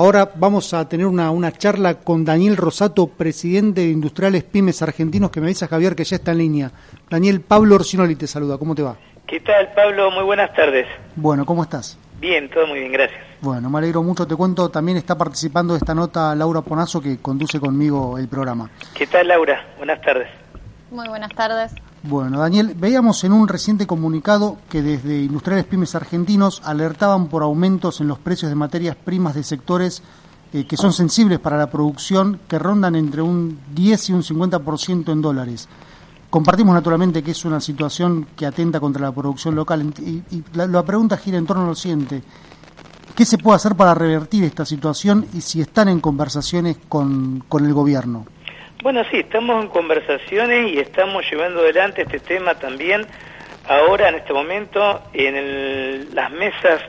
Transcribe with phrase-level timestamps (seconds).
[0.00, 5.30] ahora vamos a tener una, una charla con Daniel Rosato, presidente de Industriales Pymes Argentinos,
[5.30, 6.70] que me dice Javier que ya está en línea.
[7.10, 8.96] Daniel, Pablo Orsinoli te saluda, ¿cómo te va?
[9.26, 10.10] ¿Qué tal, Pablo?
[10.10, 10.86] Muy buenas tardes.
[11.16, 11.98] Bueno, ¿cómo estás?
[12.18, 13.20] Bien, todo muy bien, gracias.
[13.42, 14.26] Bueno, me alegro mucho.
[14.26, 18.70] Te cuento, también está participando de esta nota Laura Ponazo, que conduce conmigo el programa.
[18.94, 19.66] ¿Qué tal, Laura?
[19.76, 20.28] Buenas tardes.
[20.90, 21.72] Muy buenas tardes.
[22.02, 28.00] Bueno, Daniel, veíamos en un reciente comunicado que desde Industriales Pymes Argentinos alertaban por aumentos
[28.00, 30.02] en los precios de materias primas de sectores
[30.54, 35.12] eh, que son sensibles para la producción, que rondan entre un 10 y un 50%
[35.12, 35.68] en dólares.
[36.30, 41.18] Compartimos naturalmente que es una situación que atenta contra la producción local y, la, pregunta
[41.18, 42.22] gira en torno a lo siguiente.
[43.14, 47.66] ¿Qué se puede hacer para revertir esta situación y si están en conversaciones con, con
[47.66, 48.24] el gobierno?
[48.82, 53.06] Bueno, sí, estamos en conversaciones y estamos llevando adelante este tema también
[53.68, 56.80] ahora, en este momento, en las mesas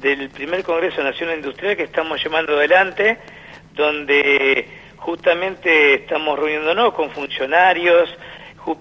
[0.00, 3.18] del primer Congreso Nacional Industrial que estamos llevando adelante,
[3.74, 8.12] donde justamente estamos reuniéndonos con funcionarios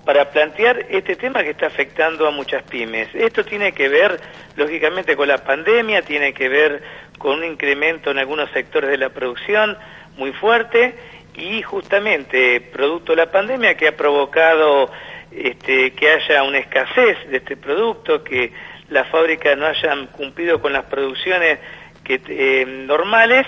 [0.04, 3.10] para plantear este tema que está afectando a muchas pymes.
[3.14, 4.20] Esto tiene que ver,
[4.56, 6.82] lógicamente, con la pandemia, tiene que ver
[7.20, 9.78] con un incremento en algunos sectores de la producción
[10.18, 10.96] muy fuerte
[11.38, 14.90] y justamente producto de la pandemia que ha provocado
[15.32, 18.54] este, que haya una escasez de este producto, que
[18.90, 21.60] las fábricas no hayan cumplido con las producciones
[22.08, 23.46] eh, normales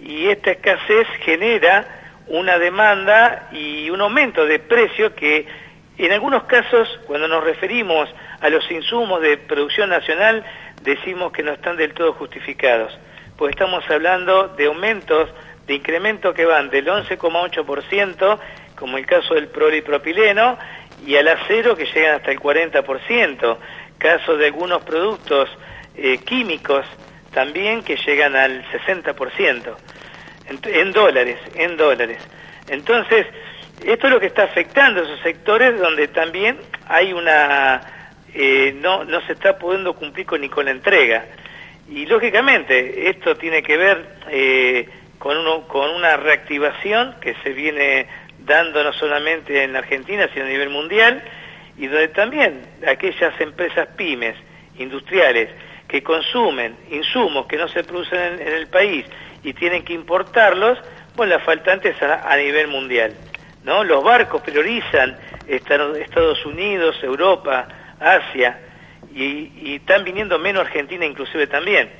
[0.00, 1.86] y esta escasez genera
[2.26, 5.46] una demanda y un aumento de precio que
[5.98, 8.08] en algunos casos, cuando nos referimos
[8.40, 10.44] a los insumos de producción nacional,
[10.82, 12.96] decimos que no están del todo justificados,
[13.36, 15.28] pues estamos hablando de aumentos
[15.68, 18.38] de incremento que van del 11,8%,
[18.74, 20.58] como el caso del polipropileno,
[21.06, 23.56] y al acero que llegan hasta el 40%,
[23.98, 25.48] caso de algunos productos
[25.94, 26.86] eh, químicos
[27.32, 29.76] también que llegan al 60%,
[30.46, 32.18] en, en dólares, en dólares.
[32.68, 33.26] Entonces,
[33.84, 36.58] esto es lo que está afectando a esos sectores donde también
[36.88, 37.80] hay una...
[38.34, 41.26] Eh, no, no se está pudiendo cumplir con, ni con la entrega.
[41.90, 48.06] Y lógicamente esto tiene que ver eh, con, uno, con una reactivación que se viene
[48.38, 51.22] dando no solamente en Argentina, sino a nivel mundial,
[51.76, 54.36] y donde también aquellas empresas pymes,
[54.78, 55.50] industriales,
[55.86, 59.06] que consumen insumos que no se producen en, el país
[59.42, 60.78] y tienen que importarlos,
[61.16, 63.14] bueno, la faltante es a, nivel mundial.
[63.64, 63.82] ¿no?
[63.84, 67.66] Los barcos priorizan Estados Unidos, Europa,
[67.98, 68.58] Asia,
[69.14, 71.90] y, y están viniendo menos Argentina inclusive también.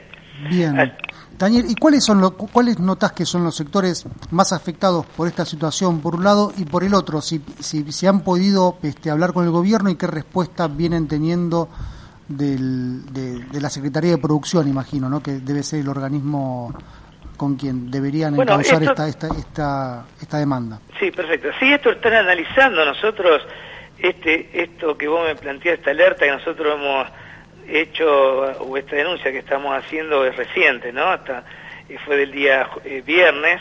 [0.51, 0.93] Bien.
[1.39, 5.45] Daniel, ¿y cuáles son los, cuáles notas que son los sectores más afectados por esta
[5.45, 7.21] situación, por un lado y por el otro?
[7.21, 11.69] Si, si, han podido este, hablar con el gobierno y qué respuesta vienen teniendo
[12.27, 15.23] del, de, la Secretaría de Producción, imagino, ¿no?
[15.23, 16.75] Que debe ser el organismo
[17.37, 20.81] con quien deberían bueno, esta, esta, esta, esta demanda.
[20.99, 21.51] Sí, perfecto.
[21.61, 23.43] Sí, esto están analizando nosotros,
[23.97, 27.07] este, esto que vos me planteaste, esta alerta que nosotros hemos
[27.69, 31.05] hecho, o esta denuncia que estamos haciendo es reciente, ¿no?
[31.05, 31.45] Hasta
[31.89, 33.61] eh, fue del día eh, viernes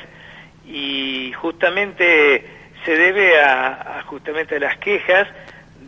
[0.66, 2.44] y justamente
[2.86, 5.28] se debe a, justamente a las quejas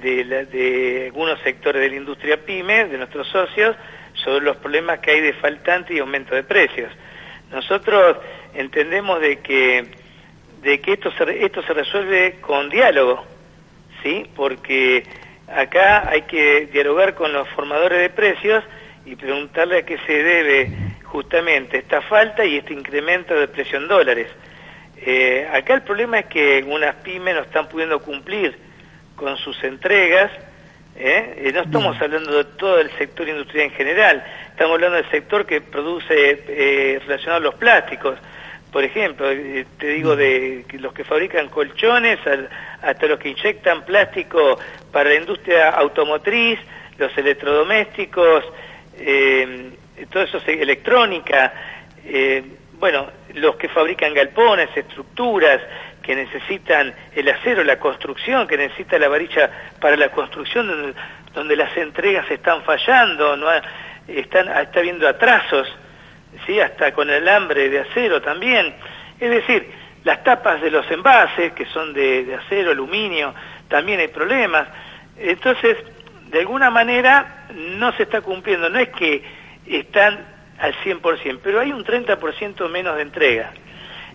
[0.02, 3.76] de, de, algunos sectores de la industria pyme, de nuestros socios,
[4.14, 6.92] sobre los problemas que hay de faltante y aumento de precios.
[7.52, 8.18] Nosotros
[8.54, 9.88] entendemos de que,
[10.62, 13.26] de que esto, se, esto se resuelve con diálogo,
[14.04, 14.30] ¿sí?
[14.36, 15.04] Porque
[15.56, 18.64] acá hay que dialogar con los formadores de precios
[19.06, 20.72] y preguntarle a qué se debe
[21.04, 24.28] justamente esta falta y este incremento de precio en dólares.
[24.98, 28.56] Eh, acá el problema es que algunas pymes no están pudiendo cumplir
[29.16, 30.32] con sus entregas,
[30.96, 31.36] ¿eh?
[31.38, 35.46] Eh, no estamos hablando de todo el sector industrial en general, estamos hablando del sector
[35.46, 38.18] que produce relacionado a los plásticos,
[38.72, 42.20] por ejemplo, eh, te digo de los que fabrican colchones
[42.82, 44.60] hasta los que inyectan plástico
[44.92, 46.60] para la industria automotriz,
[46.98, 48.46] los electrodomésticos,
[48.98, 49.72] eh,
[50.12, 51.54] todo eso es electrónica,
[52.06, 52.44] eh,
[52.74, 55.62] bueno, los que fabrican galpones, estructuras,
[56.04, 59.50] que necesitan el acero, la construcción, que necesita la varilla
[59.82, 60.96] para la construcción,
[61.34, 63.48] donde, las entregas están fallando, no
[64.08, 65.68] están, está habiendo atrasos
[66.46, 66.60] ¿sí?
[66.60, 68.74] hasta con el alambre de acero también.
[69.20, 69.70] Es decir,
[70.04, 73.34] las tapas de los envases, que son de, acero, aluminio,
[73.68, 74.68] también hay problemas.
[75.18, 75.78] Entonces,
[76.28, 79.24] de alguna manera no se está cumpliendo, no es que
[79.66, 80.26] están
[80.60, 83.52] al 100%, pero hay un 30% menos de entrega.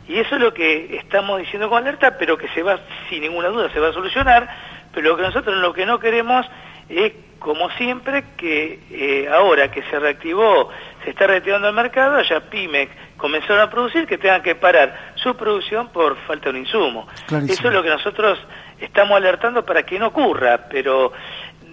[0.06, 2.78] Y eso es lo que estamos diciendo con alerta, pero que se va,
[3.08, 4.48] sin ninguna duda, se va a solucionar,
[4.92, 6.46] pero lo que nosotros lo que no queremos
[6.88, 10.70] es, como siempre, que eh, ahora que se reactivó,
[11.04, 15.36] se está retirando del mercado, haya pymes comenzaron a producir que tengan que parar su
[15.36, 17.06] producción por falta de un insumo.
[17.28, 18.38] Eso es lo que nosotros
[18.80, 21.12] estamos alertando para que no ocurra, pero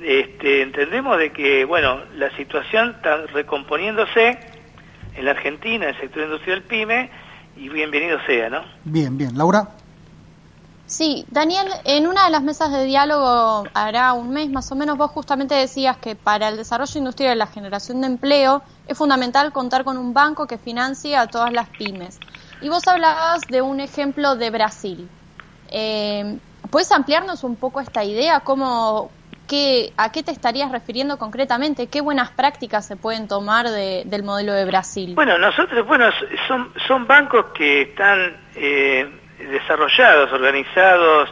[0.03, 4.37] este, entendemos de que, bueno, la situación está recomponiéndose
[5.15, 7.09] en la Argentina, en el sector industrial PYME,
[7.57, 8.63] y bienvenido sea, ¿no?
[8.85, 9.37] Bien, bien.
[9.37, 9.67] Laura.
[10.91, 14.97] Sí, Daniel, en una de las mesas de diálogo hará un mes más o menos,
[14.97, 19.53] vos justamente decías que para el desarrollo industrial y la generación de empleo es fundamental
[19.53, 22.19] contar con un banco que financie a todas las pymes.
[22.59, 25.07] Y vos hablabas de un ejemplo de Brasil.
[25.69, 26.38] Eh,
[26.69, 28.41] ¿Puedes ampliarnos un poco esta idea?
[28.41, 29.11] ¿Cómo,
[29.47, 31.88] qué, ¿A qué te estarías refiriendo concretamente?
[31.88, 35.15] ¿Qué buenas prácticas se pueden tomar del modelo de Brasil?
[35.15, 36.09] Bueno, nosotros, bueno,
[36.49, 38.35] son, son bancos que están...
[38.55, 39.20] Eh,
[39.71, 41.29] desarrollados, organizados,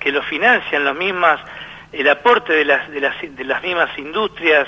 [0.00, 1.40] que lo financian los mismas,
[1.92, 4.66] el aporte de las, de las, de las mismas industrias,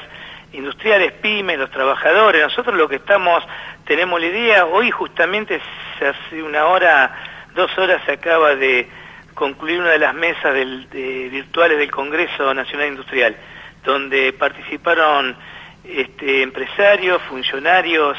[0.53, 2.43] industriales, pymes, los trabajadores.
[2.43, 3.43] Nosotros lo que estamos,
[3.85, 5.61] tenemos la idea, hoy justamente
[5.97, 7.13] hace una hora,
[7.55, 8.89] dos horas se acaba de
[9.35, 13.37] concluir una de las mesas virtuales del Congreso Nacional Industrial,
[13.85, 15.37] donde participaron
[15.85, 18.17] este, empresarios, funcionarios,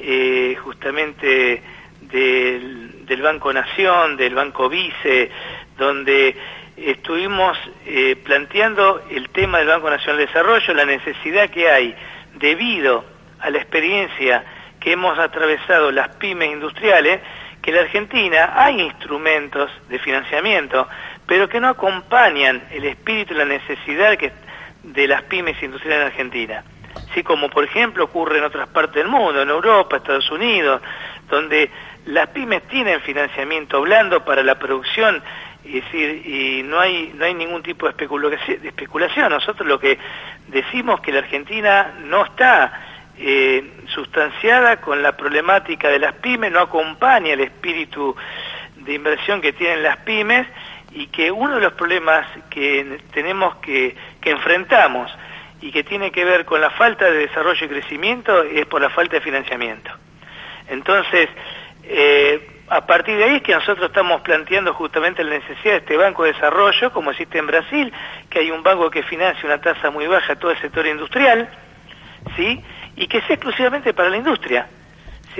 [0.00, 1.62] eh, justamente
[2.00, 5.30] del, Banco Nación, del Banco Vice,
[5.76, 6.36] donde
[6.76, 11.94] estuvimos eh, planteando el tema del Banco Nacional de Desarrollo, la necesidad que hay
[12.34, 13.04] debido
[13.40, 14.44] a la experiencia
[14.80, 17.20] que hemos atravesado las pymes industriales,
[17.62, 20.86] que en la Argentina hay instrumentos de financiamiento,
[21.26, 24.32] pero que no acompañan el espíritu y la necesidad que,
[24.82, 26.64] de las pymes industriales en Argentina.
[27.10, 30.80] Así como por ejemplo ocurre en otras partes del mundo, en Europa, Estados Unidos,
[31.28, 31.70] donde
[32.06, 35.22] las pymes tienen financiamiento blando para la producción
[35.64, 37.94] y decir y no hay no hay ningún tipo de
[38.64, 39.98] especulación, nosotros lo que
[40.48, 42.72] decimos que la Argentina no está
[43.18, 48.14] eh, sustanciada con la problemática de las pymes no acompaña el espíritu
[48.76, 50.46] de inversión que tienen las pymes
[50.92, 55.12] y que uno de los problemas que tenemos que, que enfrentamos
[55.60, 58.90] y que tiene que ver con la falta de desarrollo y crecimiento es por la
[58.90, 59.90] falta de financiamiento.
[60.68, 61.28] Entonces,
[61.84, 65.96] eh, a partir de ahí es que nosotros estamos planteando justamente la necesidad de este
[65.96, 67.92] banco de desarrollo, como existe en Brasil,
[68.28, 71.48] que hay un banco que financia una tasa muy baja a todo el sector industrial,
[72.36, 72.62] ¿sí?
[72.96, 74.68] Y que sea exclusivamente para la industria.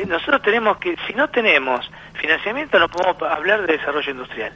[0.07, 4.53] Nosotros tenemos que, si no tenemos financiamiento, no podemos hablar de desarrollo industrial.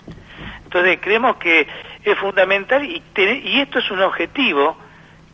[0.63, 1.67] Entonces, creemos que
[2.05, 4.77] es fundamental y esto es un objetivo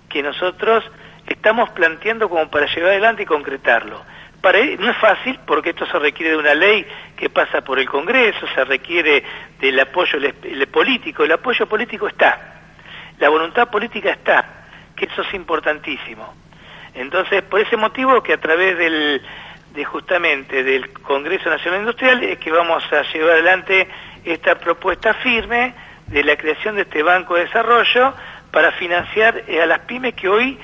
[0.08, 0.82] que nosotros
[1.26, 4.02] estamos planteando como para llevar adelante y concretarlo.
[4.42, 6.86] No es fácil porque esto se requiere de una ley
[7.16, 9.22] que pasa por el Congreso, se requiere
[9.58, 10.18] del apoyo
[10.70, 11.24] político.
[11.24, 12.60] El apoyo político está,
[13.18, 14.64] la voluntad política está,
[14.94, 16.34] que eso es importantísimo.
[16.94, 19.20] Entonces, por ese motivo que a través del,
[19.74, 23.88] de justamente del Congreso Nacional Industrial es que vamos a llevar adelante
[24.24, 25.74] esta propuesta firme
[26.06, 28.14] de la creación de este Banco de Desarrollo
[28.50, 30.58] para financiar a las pymes que hoy,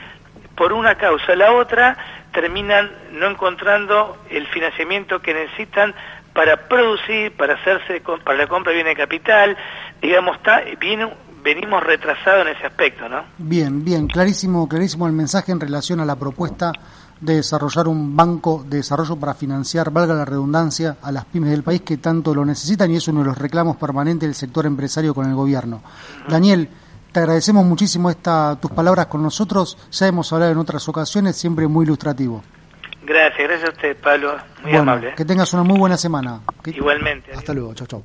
[0.57, 1.97] por una causa o la otra,
[2.35, 5.95] terminan no encontrando el financiamiento que necesitan
[6.35, 9.57] para producir, para hacerse para la compra de bienes de capital,
[10.03, 11.09] digamos, está, viene,
[11.43, 13.23] venimos retrasados en ese aspecto, ¿no?
[13.39, 16.73] Bien, bien, clarísimo, clarísimo el mensaje en relación a la propuesta
[17.21, 21.63] de desarrollar un banco de desarrollo para financiar, valga la redundancia, a las pymes del
[21.63, 25.15] país que tanto lo necesitan y es uno de los reclamos permanentes del sector empresario
[25.15, 25.83] con el gobierno.
[26.29, 26.69] Daniel,
[27.15, 29.79] te agradecemos muchísimo esta, tus palabras con nosotros.
[29.93, 32.43] Ya hemos hablado en otras ocasiones, siempre muy ilustrativo.
[33.07, 34.37] Gracias, gracias a usted, Pablo.
[34.65, 35.15] Muy amable.
[35.15, 36.41] Que tengas una muy buena semana.
[36.67, 37.33] Igualmente.
[37.33, 38.03] Hasta luego, chao, chao.